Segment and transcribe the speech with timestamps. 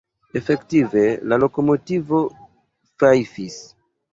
[0.39, 1.03] Efektive
[1.33, 2.25] la lokomotivo
[3.05, 3.63] fajfis.